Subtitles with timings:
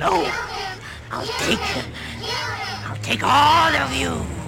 [0.00, 0.26] No,
[1.10, 1.92] I'll take him.
[2.86, 4.39] I'll take all of you.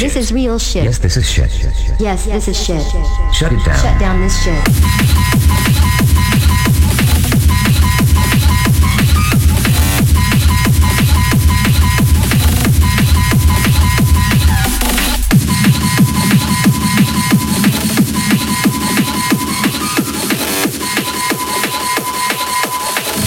[0.00, 0.14] Shit.
[0.14, 0.84] This is real shit.
[0.84, 1.50] Yes, this is shit.
[2.00, 2.82] Yes, this is shit.
[3.34, 3.78] Shut it down.
[3.78, 4.64] Shut down this shit.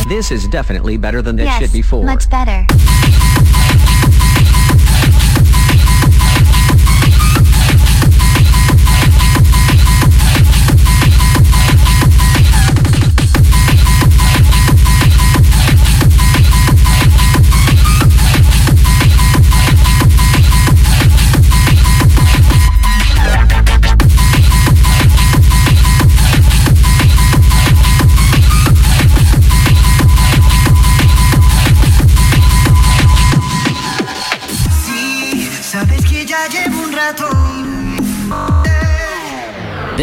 [0.07, 2.05] This is definitely better than this yes, shit before.
[2.05, 2.65] much better.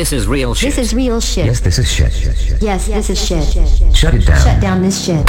[0.01, 0.75] This is real shit.
[0.75, 1.45] This is real shit.
[1.45, 2.11] Yes, this is shit.
[2.63, 3.45] Yes, this is shit.
[3.95, 4.41] Shut it down.
[4.43, 5.27] Shut down this shit.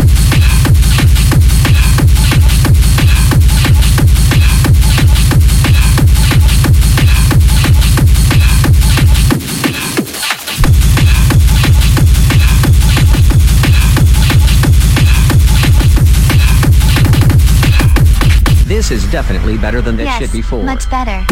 [18.65, 20.63] This is definitely better than this yes, shit before.
[20.63, 21.25] much better.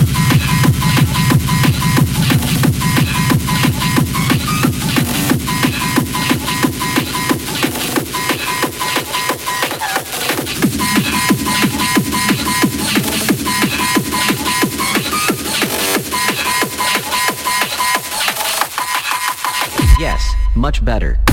[20.69, 21.29] Much better.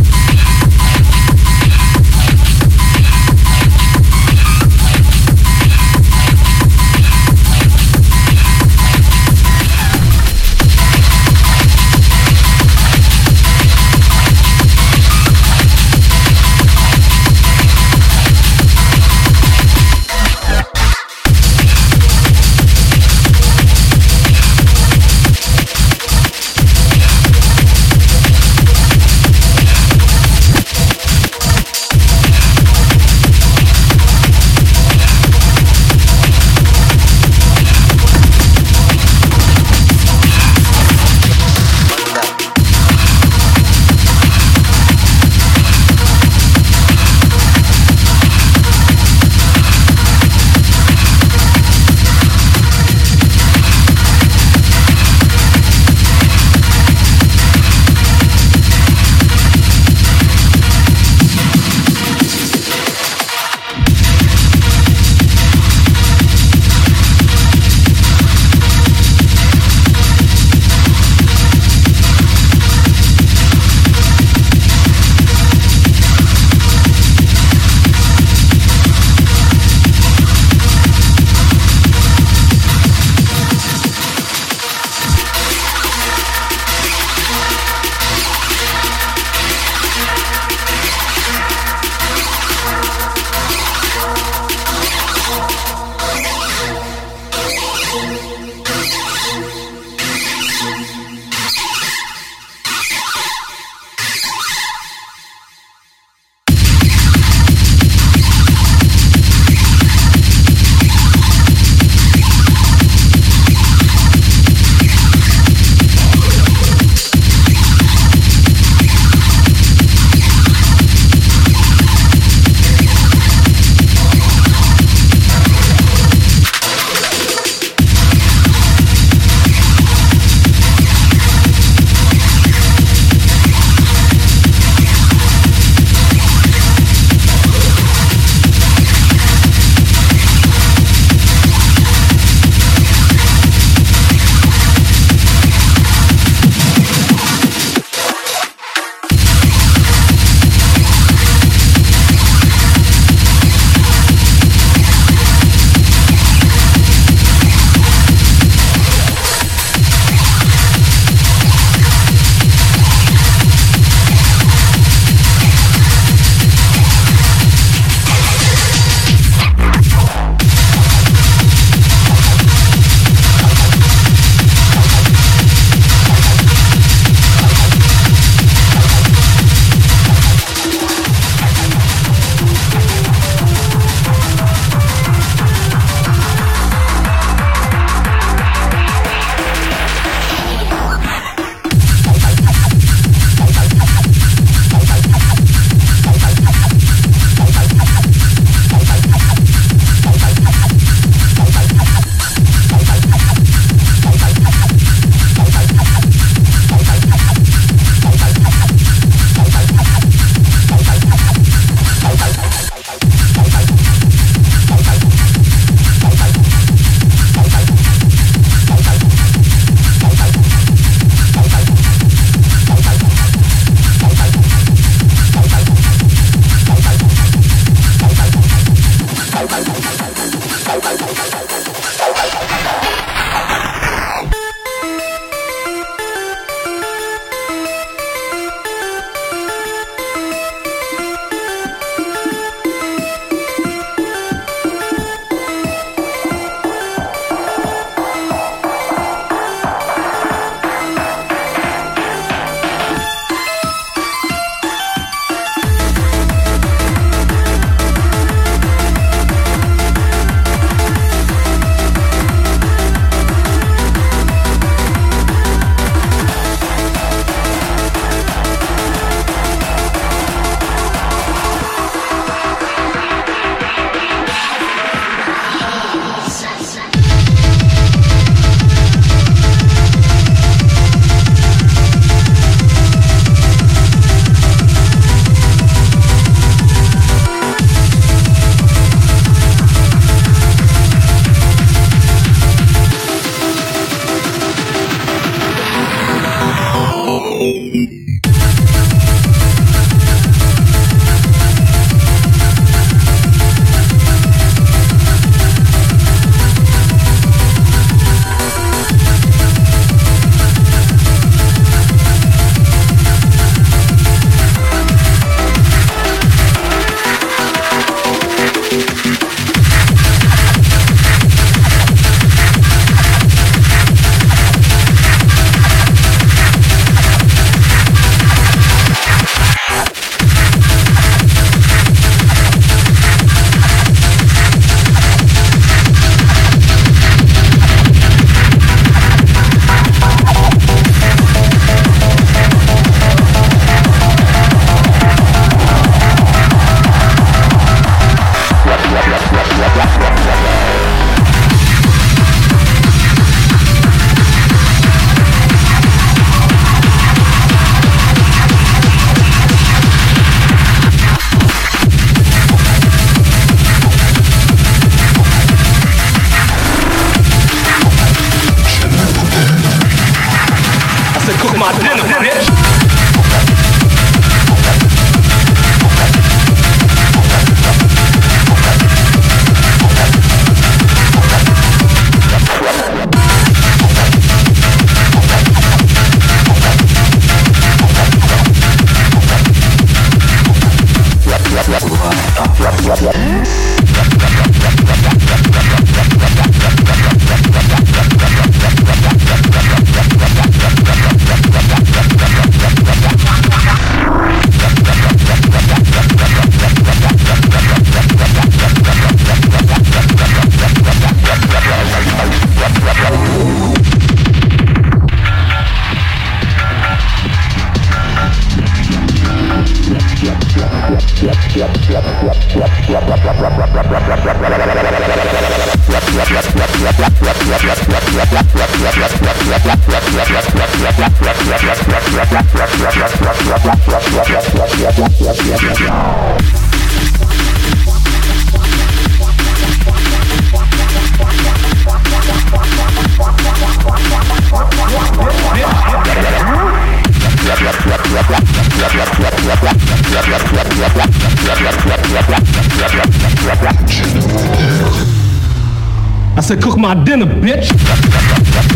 [457.16, 458.75] My dinner, bitch.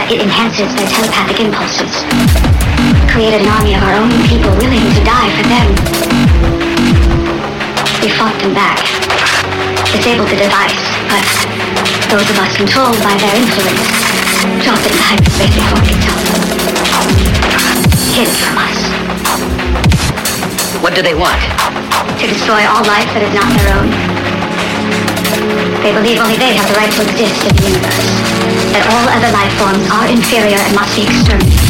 [0.00, 1.92] That it enhances their telepathic impulses.
[3.12, 5.68] Created an army of our own people willing to die for them.
[8.00, 8.80] We fought them back.
[9.92, 10.80] Disabled the device,
[11.12, 11.20] but
[12.08, 13.84] those of us controlled by their influence
[14.64, 16.24] dropped it in hyperspace before it itself.
[18.16, 18.78] Hid it from us.
[20.80, 21.36] What do they want?
[22.16, 23.92] To destroy all life that is not their own.
[25.84, 28.39] They believe only they have the right to exist in the universe.
[28.70, 31.69] That all other life forms are inferior and must be exterminated.